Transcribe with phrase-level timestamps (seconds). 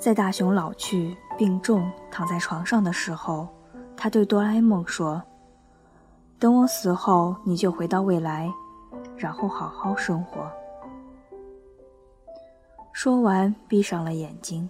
[0.00, 3.46] 在大雄老去、病重躺在床上的时候，
[3.94, 5.22] 他对哆啦 A 梦说
[6.40, 8.50] ：“等我死后，你就回到未来，
[9.14, 10.50] 然后好好生活。”
[12.94, 14.68] 说完，闭上了眼睛。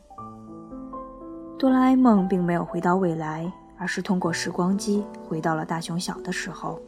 [1.56, 6.80] 哆啦 A 梦并没有回到未来，而是通过时光机回到了大雄小的时候，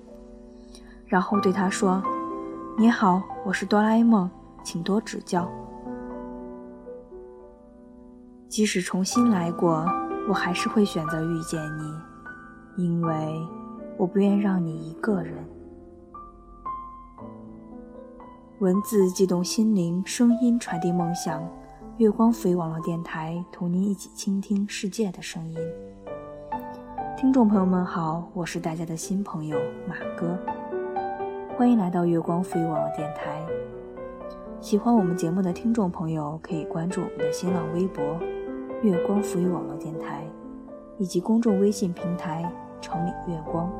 [1.06, 2.02] 然后对他说
[2.76, 4.28] ：“你好，我是哆啦 A 梦，
[4.64, 5.48] 请多指教。”
[8.52, 9.82] 即使重新来过，
[10.28, 13.40] 我还是会选择遇见你，因为
[13.96, 15.42] 我不愿让你一个人。
[18.58, 21.42] 文字激动心灵，声音传递梦想。
[21.96, 25.58] 月光赋予网络电台，同您一起倾听世界的声音。
[27.16, 30.38] 听众朋友们好，我是大家的新朋友马哥，
[31.56, 33.42] 欢迎来到月光赋予网络电台。
[34.60, 38.04] 喜欢我们节目的听众朋友，可以关注我们的新浪微博。
[38.82, 40.24] 月光浮语网络电台，
[40.98, 42.50] 以及公众微信平台
[42.82, 43.70] “城里月光”。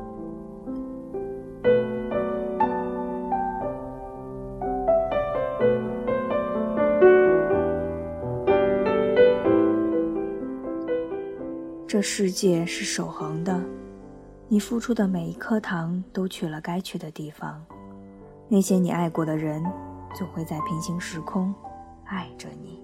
[11.85, 13.61] 这世界是守恒的，
[14.47, 17.61] 你付出的每一颗糖都去了该去的地方。
[18.47, 19.61] 那些你爱过的人，
[20.15, 21.53] 总会在平行时空
[22.05, 22.81] 爱着你。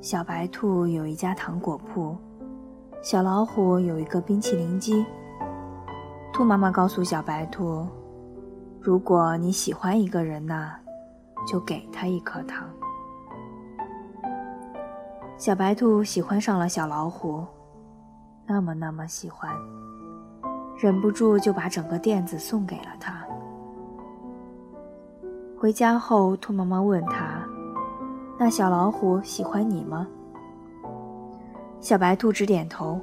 [0.00, 2.16] 小白兔有一家糖果铺，
[3.02, 5.04] 小老虎有一个冰淇淋机。
[6.32, 7.86] 兔妈妈告诉小白兔
[8.80, 10.74] ：“如果你喜欢一个人呐，
[11.46, 12.68] 就给他一颗糖。”
[15.38, 17.44] 小白兔喜欢上了小老虎，
[18.46, 19.50] 那么那么喜欢，
[20.78, 23.26] 忍不住就把整个垫子送给了他。
[25.58, 27.35] 回家后，兔妈妈问他。
[28.38, 30.06] 那小老虎喜欢你吗？
[31.80, 33.00] 小白兔直点头。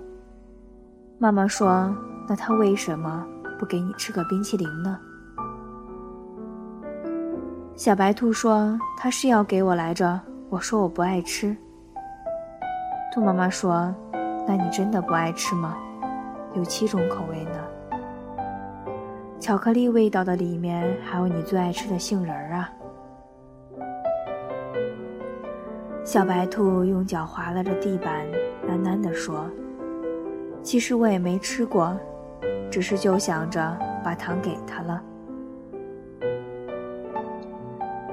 [1.17, 1.95] 妈妈说
[2.29, 3.25] ：“那它为什么
[3.57, 4.99] 不给你吃个冰淇淋呢？”
[7.75, 11.55] 小白兔说：“它是要给我来着。”我说：“我不爱吃。”
[13.11, 13.93] 兔妈妈说
[14.45, 15.75] ：“那你真的不爱吃吗？
[16.53, 17.59] 有七种口味呢。
[19.39, 22.69] 巧克力味道的里面还有你最爱吃的杏仁儿啊。”
[26.05, 28.25] 小白兔用脚划拉着地板，
[28.67, 29.49] 喃喃地说
[30.61, 31.97] ：“其实我也没吃过，
[32.69, 35.01] 只是就想着把糖给他了。”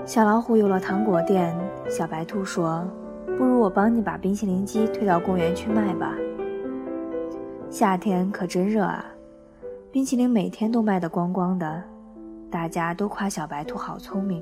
[0.06, 1.52] 小老虎有了糖果店，
[1.88, 2.88] 小白兔说
[3.36, 6.14] ：“不如我帮你把冰淇淋机推到公园去卖吧。
[7.68, 9.04] 夏天可真热啊，
[9.90, 11.82] 冰淇淋每天都卖得光光的，
[12.48, 14.40] 大家都夸小白兔好聪明。”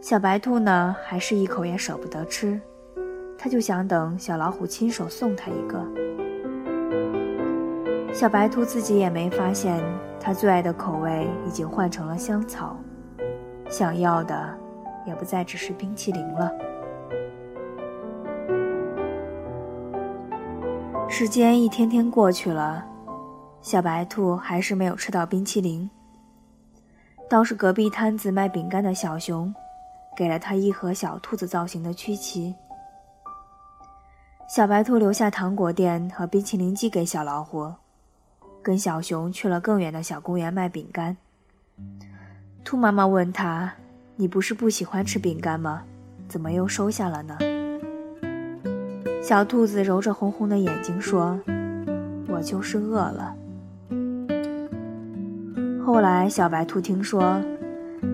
[0.00, 2.58] 小白兔呢，还是一口也舍不得吃，
[3.36, 5.78] 它就想等小老虎亲手送它一个。
[8.12, 9.78] 小白兔自己也没发现，
[10.18, 12.76] 它最爱的口味已经换成了香草，
[13.68, 14.58] 想要的
[15.06, 16.50] 也不再只是冰淇淋了。
[21.08, 22.84] 时间一天天过去了，
[23.60, 25.88] 小白兔还是没有吃到冰淇淋。
[27.28, 29.54] 倒是隔壁摊子卖饼干的小熊。
[30.20, 32.54] 给了他一盒小兔子造型的曲奇。
[34.46, 37.72] 小白兔留下糖果店和冰淇淋机给小老虎，
[38.62, 41.16] 跟小熊去了更远的小公园卖饼干。
[42.62, 43.72] 兔妈妈问他
[44.16, 45.84] ：“你不是不喜欢吃饼干吗？
[46.28, 47.38] 怎么又收下了呢？”
[49.24, 51.40] 小兔子揉着红红的眼睛说
[52.28, 53.34] ：“我就是饿了。”
[55.82, 57.40] 后来，小白兔听说。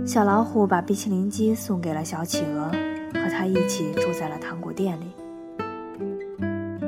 [0.06, 2.70] 小老虎把冰淇淋机送给了小企鹅，
[3.12, 5.06] 和他一起住在了糖果店里。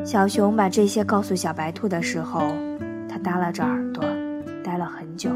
[0.05, 2.43] 小熊把这些告诉小白兔的时候，
[3.09, 4.05] 他耷拉着耳朵，
[4.63, 5.31] 呆了很久。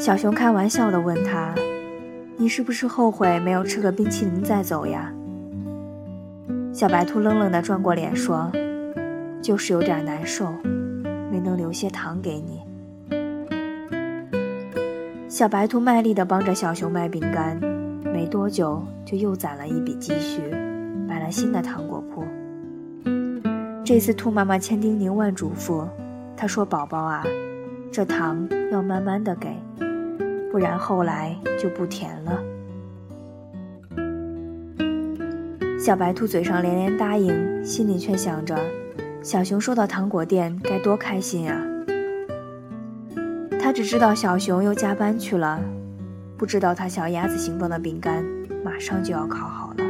[0.00, 1.54] 小熊开玩笑地问他
[2.36, 5.12] ：“你是不是后悔没有吃个冰淇淋再走呀？”
[6.74, 8.50] 小白兔愣愣地转过脸说
[9.40, 10.52] ：“就是有点难受，
[11.30, 12.60] 没能留些糖给你。”
[15.30, 17.56] 小白兔卖力地帮着小熊卖饼干，
[18.02, 20.42] 没多久就又攒了一笔积蓄，
[21.06, 22.24] 买了新的糖果铺。
[23.84, 25.86] 这次兔妈妈千叮咛万嘱咐，
[26.36, 27.24] 她说：“宝宝啊，
[27.92, 29.56] 这糖要慢慢的给，
[30.50, 32.36] 不然后来就不甜了。”
[35.78, 38.58] 小白兔嘴上连连答应，心里却想着：
[39.22, 41.69] 小熊收到糖果店该多开心啊！
[43.70, 45.60] 他只知道小熊又加班去了，
[46.36, 48.24] 不知道他小鸭子形状的饼干
[48.64, 49.84] 马上就要烤好了。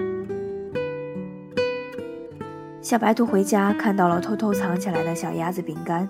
[2.83, 6.07] 小白兔回家看到了偷偷藏起来的小鸭子饼干，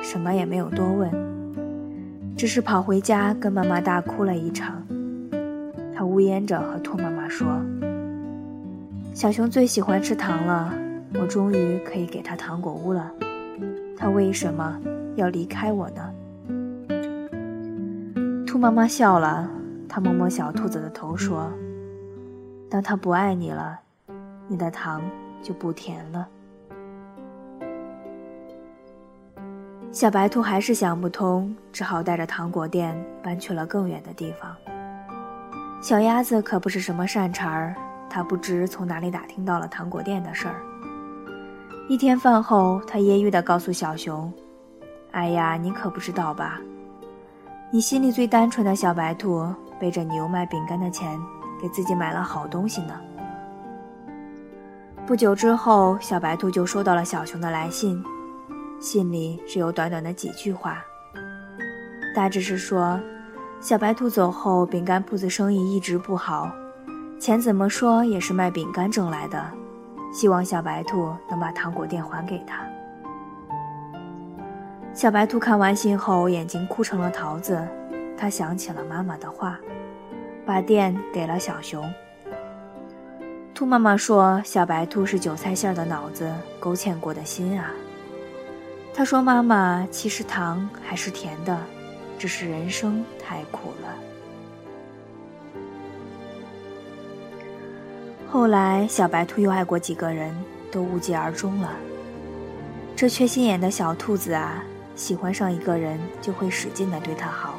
[0.00, 1.10] 什么也没有多问，
[2.36, 4.80] 只是跑回家跟妈妈大哭了一场。
[5.92, 7.60] 他呜咽着和兔妈妈说
[9.14, 10.72] ：“小熊最喜欢吃糖了，
[11.14, 13.10] 我终于可以给他糖果屋了。
[13.96, 14.78] 他为什么
[15.16, 16.08] 要离开我呢？”
[18.50, 19.48] 兔妈妈笑了，
[19.88, 21.48] 她摸摸小兔子的头说
[22.68, 23.78] ：“当它不爱你了，
[24.48, 25.00] 你的糖。”
[25.40, 26.28] 就不甜了。
[29.92, 34.54] 小白兔还是想不通，只好带着糖果店搬去了更远的地方。
[35.80, 37.74] 小鸭子可不是什么善茬儿，
[38.10, 40.60] 它不知从哪里打听到了糖果店的事儿。
[41.88, 44.30] 一天饭后，它揶揄地告诉小熊
[45.12, 46.60] ：“哎呀，你可不知道吧？
[47.72, 49.46] 你心里最单纯的小白兔，
[49.78, 51.16] 背着牛卖饼干的钱，
[51.62, 53.00] 给自己买了好东西呢。”
[55.06, 58.02] 不久之后，小白兔就收到了小熊的来信，
[58.80, 60.82] 信里只有短短的几句话，
[62.12, 62.98] 大致是说，
[63.60, 66.50] 小白兔走后，饼干铺子生意一直不好，
[67.20, 69.48] 钱怎么说也是卖饼干挣来的，
[70.12, 72.64] 希望小白兔能把糖果店还给他。
[75.00, 77.66] 小白兔看完信后，眼睛哭成了桃子，
[78.18, 79.58] 他想起了妈妈的话，
[80.44, 81.90] 把店给了小熊。
[83.54, 86.30] 兔妈妈说：“小白兔是韭菜馅的脑子，
[86.60, 87.70] 勾芡过的心啊。”
[88.92, 91.58] 他说：“妈妈，其实糖还是甜的，
[92.18, 93.94] 只是人生太苦了。”
[98.30, 100.36] 后来，小白兔又爱过几个人，
[100.70, 101.70] 都无疾而终了。
[102.94, 104.62] 这缺心眼的小兔子啊，
[104.94, 107.54] 喜欢上一个人就会使劲的对他好，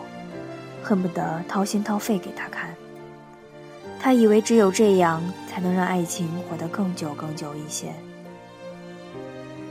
[0.84, 2.70] 恨不得掏心掏肺给他看。
[4.00, 7.94] 他以为只有这样才能让爱情活得更久更久一些。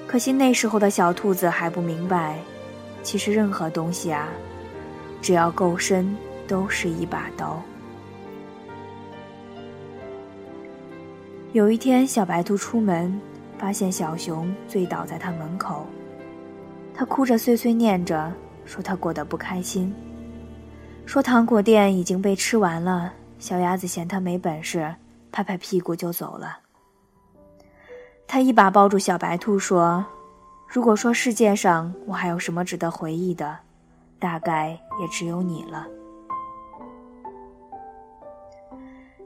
[0.07, 2.39] 可惜那时候的小兔子还不明白，
[3.03, 4.29] 其实任何东西啊，
[5.21, 6.17] 只要够深，
[6.47, 7.62] 都是一把刀。
[11.53, 13.21] 有一天，小白兔出门，
[13.59, 15.87] 发现小熊醉倒在他门口，
[16.94, 18.32] 他哭着碎碎念着，
[18.64, 19.94] 说他过得不开心，
[21.06, 23.12] 说糖果店已经被吃完了。
[23.38, 24.94] 小鸭子嫌他没本事，
[25.32, 26.58] 拍拍屁股就走了。
[28.28, 30.04] 他一把抱住小白兔，说
[30.69, 33.56] ：“如果说世界上我还有什么值得回忆的，
[34.19, 35.87] 大概也只有你了。”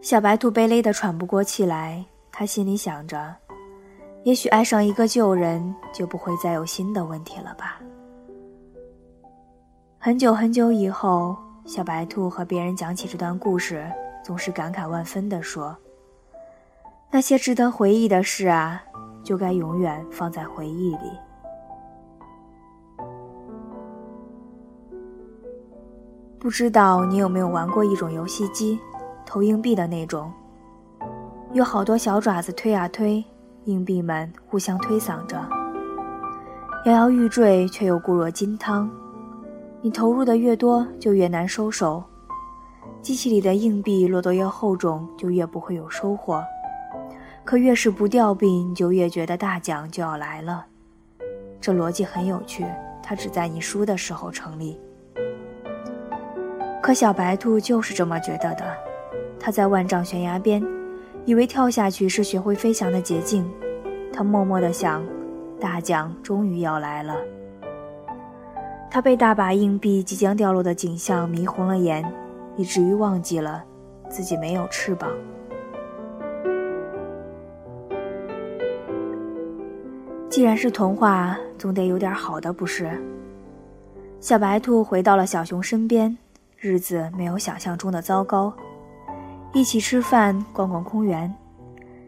[0.01, 3.35] 小白兔被勒得喘不过气来，他心里想着
[4.25, 7.81] ：“也许爱上一个旧人，就不会再有新的问题了吧。”
[9.99, 13.87] 很久很久以后，小白兔和别人讲起这段故事。
[14.25, 15.77] 总是感慨万分地说
[17.13, 18.83] ：“那些值得回忆的事啊，
[19.23, 21.11] 就该永远放在回忆里。”
[26.41, 28.81] 不知道你有没有玩过一种游戏机，
[29.27, 30.33] 投硬币的那种，
[31.53, 33.23] 有好多小爪子推啊推，
[33.65, 35.41] 硬币们互相推搡着，
[36.85, 38.91] 摇摇欲坠，却又固若金汤。
[39.81, 42.03] 你投入的越多，就越难收手。
[43.01, 46.43] 机器里的硬币落得越厚重，就越不会有收获。
[47.43, 50.67] 可越是不掉币，你就越觉得大奖就要来了。
[51.61, 52.67] 这逻辑很有趣，
[53.03, 54.79] 它只在你输的时候成立。
[56.83, 58.65] 可小白兔就是这么觉得的。
[59.39, 60.63] 它在万丈悬崖边，
[61.25, 63.49] 以为跳下去是学会飞翔的捷径。
[64.13, 65.05] 它默默地想，
[65.61, 67.17] 大奖终于要来了。
[68.91, 72.05] 它被大把硬币即将掉落的景象迷红了眼。
[72.57, 73.65] 以至于忘记了
[74.09, 75.11] 自己没有翅膀。
[80.29, 82.91] 既然是童话，总得有点好的，不是？
[84.21, 86.17] 小白兔回到了小熊身边，
[86.57, 88.53] 日子没有想象中的糟糕。
[89.55, 91.33] 一起吃饭，逛逛公园。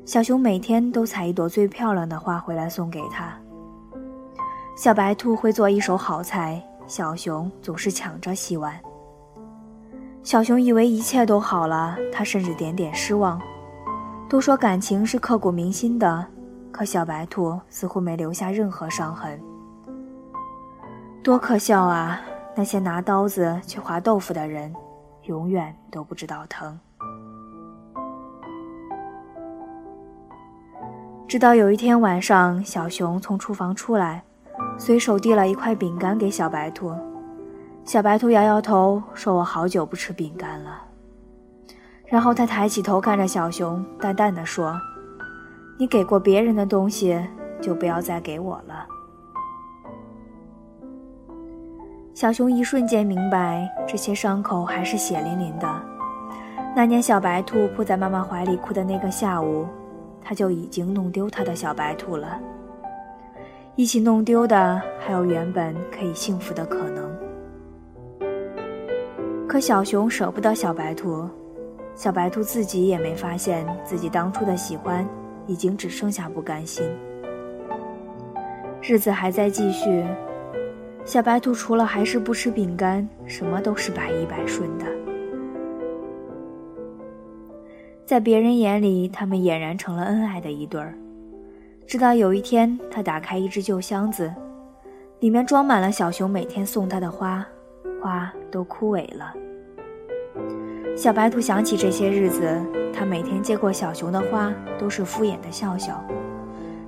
[0.05, 3.33] 小熊每天都采一朵最漂亮的花回来送给他。
[4.77, 8.75] 小白兔会做一手好菜，小熊总是抢着洗碗。
[10.25, 13.41] 小熊以为一切都好了，他甚至点点失望。
[14.29, 16.27] 都说感情是刻骨铭心的，
[16.73, 19.41] 可小白兔似乎没留下任何伤痕。
[21.23, 22.21] 多可笑啊！
[22.57, 24.75] 那些拿刀子去划豆腐的人，
[25.27, 26.77] 永远都不知道疼。
[31.29, 34.23] 直到有一天晚上，小熊从厨房出来，
[34.79, 36.95] 随手递了一块饼干给小白兔。
[37.85, 40.83] 小白兔摇摇头，说：“我好久不吃饼干了。”
[42.07, 44.81] 然后他抬起头看着小熊，淡淡的说
[45.77, 47.21] ：“你给过别人的东西，
[47.61, 48.87] 就不要再给我了。”
[52.15, 55.69] 小熊一瞬间明白，这些伤口还是血淋淋的。
[56.75, 59.67] 那年小白兔扑在妈妈怀里哭的那个下午，
[60.29, 62.41] 他就已经弄丢他的小白兔了。
[63.77, 67.17] 一起弄丢的，还有原本可以幸福的可能。
[69.47, 71.29] 可小熊舍不得小白兔，
[71.95, 75.07] 小白兔自己也没发现自己当初的喜欢，
[75.47, 76.85] 已经只剩下不甘心。
[78.83, 80.05] 日子还在继续，
[81.05, 84.87] 小白兔除了还是不吃饼干，什么都是百依百顺的。
[88.07, 90.95] 在别人眼里，他们俨然成了恩爱的一对儿。
[91.89, 94.33] 直到有一天，他打开一只旧箱子，
[95.19, 97.45] 里面装满了小熊每天送他的花。
[98.01, 99.35] 花都枯萎了。
[100.97, 106.01] 小白兔想起这些日子，他每天接过小熊的花，都是敷衍的笑笑，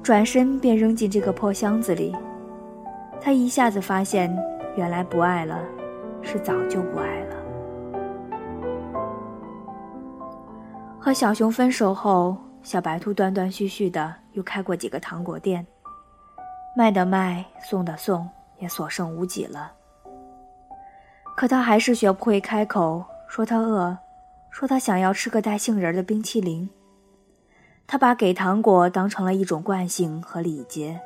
[0.03, 2.15] 转身便扔进这个破箱子里。
[3.21, 4.33] 他一下子发现，
[4.77, 5.59] 原来不爱了，
[6.23, 7.38] 是早就不爱了。
[11.09, 15.67] 和小熊分手后，小白兔断断续续的又开过几个糖果店，
[16.77, 19.73] 卖的卖，送的送，也所剩无几了。
[21.35, 23.97] 可他还是学不会开口说他饿，
[24.51, 26.69] 说他想要吃个带杏仁的冰淇淋。
[27.87, 31.01] 他把给糖果当成了一种惯性和礼节，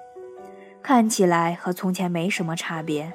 [0.83, 3.13] 看起来和从前没什么差别。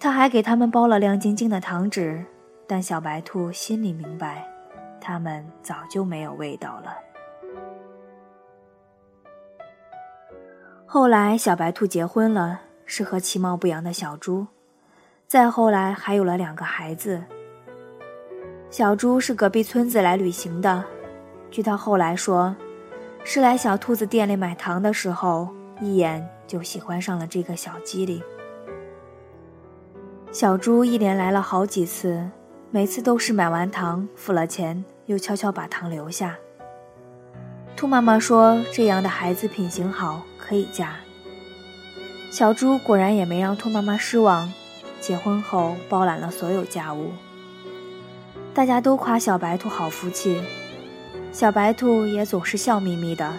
[0.00, 2.24] 他还给他们包了亮晶晶的糖纸，
[2.66, 4.49] 但小白兔心里明白，
[5.00, 6.96] 它们早就没有味道了。
[10.86, 14.46] 后来，小白兔结婚了，是和其貌不扬的小猪。
[15.26, 17.22] 再后来还有了两个孩子。
[18.70, 20.84] 小猪是隔壁村子来旅行的，
[21.50, 22.54] 据他后来说，
[23.22, 25.48] 是来小兔子店里买糖的时候，
[25.80, 28.20] 一眼就喜欢上了这个小机灵。
[30.32, 32.28] 小猪一连来了好几次，
[32.72, 36.36] 每次都是买完糖付了钱，又悄悄把糖留下。
[37.76, 40.94] 兔妈妈说，这样的孩子品行好，可以嫁。
[42.30, 44.52] 小猪果然也没让兔妈妈失望。
[45.00, 47.10] 结婚后包揽了所有家务，
[48.54, 50.40] 大家都夸小白兔好福气，
[51.32, 53.32] 小白兔也总是笑眯眯的。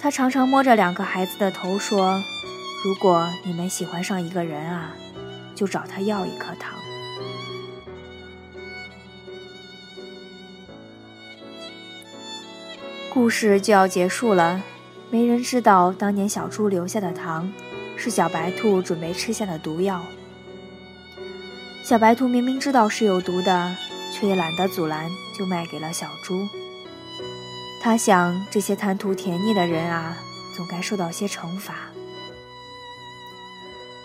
[0.00, 2.20] 他常常摸着两个孩子的头说
[2.82, 4.96] ：“如果你们喜欢上一个人啊，
[5.54, 6.72] 就找他要一颗糖。”
[13.16, 14.62] 故事就要结束了，
[15.08, 17.50] 没人知道当年小猪留下的糖，
[17.96, 20.02] 是小白兔准备吃下的毒药。
[21.82, 23.74] 小白兔明明知道是有毒的，
[24.12, 26.46] 却也懒得阻拦，就卖给了小猪。
[27.80, 30.18] 他想，这些贪图甜腻的人啊，
[30.54, 31.74] 总该受到些惩罚。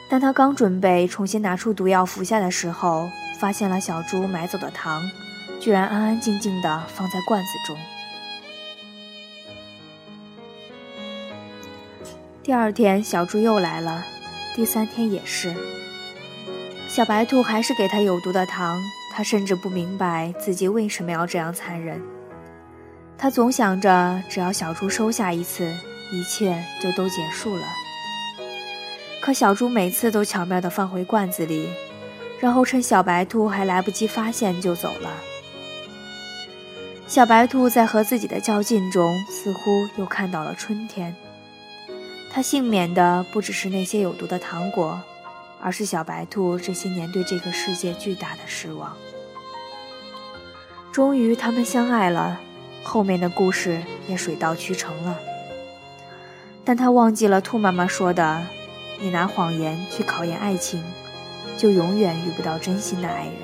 [0.08, 3.10] 但他刚准备重新拿出毒药服下的时候，
[3.42, 5.04] 发现了小猪买走的糖，
[5.60, 7.78] 居然安安静静地放在罐子中。
[12.44, 14.04] 第二天，小猪又来了，
[14.56, 15.54] 第三天也是。
[16.90, 18.82] 小白兔还是给他有毒的糖，
[19.14, 22.02] 他甚至不明白自己为什么要这样残忍。
[23.16, 25.72] 他总想着，只要小猪收下一次，
[26.12, 27.64] 一切就都结束了。
[29.22, 31.70] 可小猪每次都巧妙地放回罐子里，
[32.40, 35.12] 然后趁小白兔还来不及发现就走了。
[37.06, 41.16] 小白兔在和自己的较劲中，似乎又看到了春天。
[42.34, 45.02] 他幸免的不只是那些有毒的糖果。
[45.64, 48.98] 而是小白兔这些年对这个世界巨大的失望。
[50.92, 52.40] 终于，他们相爱了，
[52.82, 55.20] 后面的故事也水到渠成了。
[56.66, 58.42] 但他忘记了兔妈妈说的
[59.00, 60.84] ：“你拿谎言去考验爱情，
[61.56, 63.36] 就永远遇不到真心的爱人。”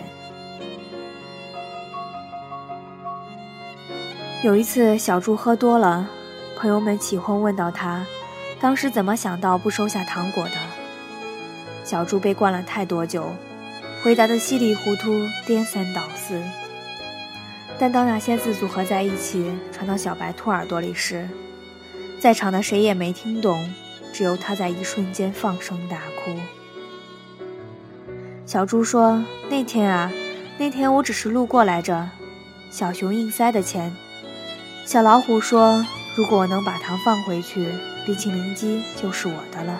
[4.42, 6.10] 有一次，小猪喝多了，
[6.58, 8.08] 朋友们起哄问到他，
[8.60, 10.56] 当时怎么想到不收下糖果的？
[11.84, 13.32] 小猪被灌了太多酒，
[14.04, 16.42] 回答的稀里糊涂、颠三倒四。
[17.80, 21.30] 但当那些字组合在一起，传到小白兔耳朵里时，
[22.20, 23.72] 在场的谁也没听懂，
[24.12, 26.36] 只有他在一瞬间放声大哭。
[28.46, 30.12] 小猪说：“那天啊，
[30.58, 32.10] 那天我只是路过来着。”
[32.72, 33.96] 小熊硬塞的钱。
[34.86, 35.86] 小老虎说
[36.18, 37.68] ：“如果能把糖放回去，
[38.04, 39.80] 冰淇淋机就是我的了。”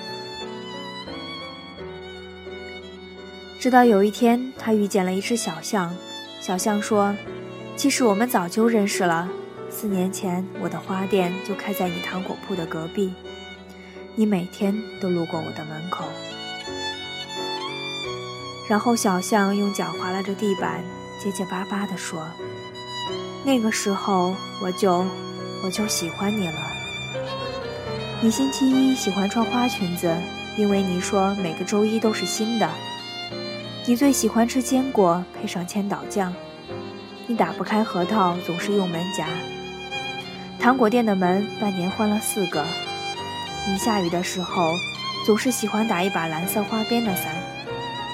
[3.60, 5.92] 直到有一天，他遇见了一只小象。
[6.40, 7.16] 小象说
[7.76, 9.28] ：“其实我们早就认识了。
[9.72, 13.12] 四年前，我的花店就开在你糖果铺的隔壁，
[14.16, 16.06] 你每天都路过我的门口。”
[18.70, 20.84] 然后小象用脚划拉着地板，
[21.20, 22.30] 结结巴巴地说
[23.44, 25.04] ：“那个时候，我就
[25.64, 26.56] 我就喜欢你了。
[28.22, 30.16] 你星期一喜欢穿花裙子，
[30.58, 32.70] 因为你说每个周一都是新的。
[33.86, 36.34] 你最喜欢吃坚果配上千岛酱。
[37.26, 39.28] 你打不开核桃，总是用门夹。
[40.60, 42.66] 糖果店的门半年换了四个。
[43.68, 44.72] 你下雨的时候，
[45.26, 47.34] 总是喜欢打一把蓝色花边的伞。”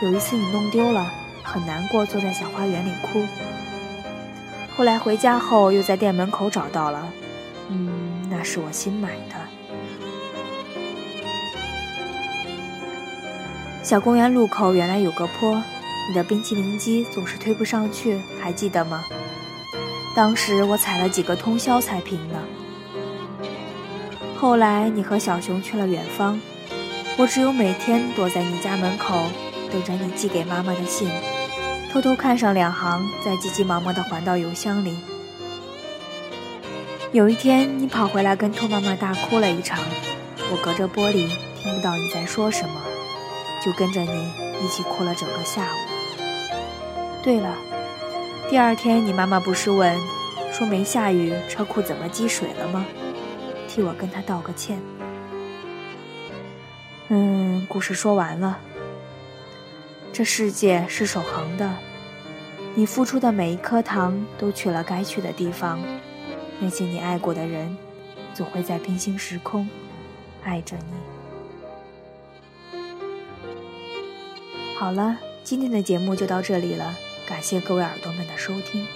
[0.01, 1.09] 有一次你弄丢了，
[1.43, 3.25] 很难过，坐在小花园里哭。
[4.75, 7.07] 后来回家后又在店门口找到了，
[7.69, 9.35] 嗯，那是我新买的。
[13.81, 15.61] 小公园路口原来有个坡，
[16.07, 19.03] 你的冰淇淋机总是推不上去，还记得吗？
[20.15, 22.35] 当时我踩了几个通宵才平呢。
[24.37, 26.39] 后来你和小熊去了远方，
[27.17, 29.23] 我只有每天躲在你家门口。
[29.71, 31.09] 等着你寄给妈妈的信，
[31.91, 34.95] 偷偷看上两行，再急急忙忙地还到邮箱里。
[37.13, 39.77] 有一天，你跑回来跟兔妈妈大哭了一场，
[40.51, 42.81] 我隔着玻璃听不到你在说什么，
[43.63, 44.31] 就跟着你
[44.65, 46.23] 一起哭了整个下午。
[47.23, 47.55] 对了，
[48.49, 49.95] 第二天你妈妈不是问，
[50.51, 52.83] 说没下雨，车库怎么积水了吗？
[53.67, 54.81] 替我跟她道个歉。
[57.09, 58.57] 嗯，故事说完了。
[60.11, 61.69] 这世界是守恒的，
[62.73, 65.79] 你付出的每一颗糖都去了该去的地方。
[66.63, 67.75] 那些你爱过的人，
[68.33, 69.67] 总会在平行时空
[70.43, 70.93] 爱着你。
[74.77, 76.95] 好了，今天的节目就到这里了，
[77.27, 78.87] 感谢各位耳朵们的收听。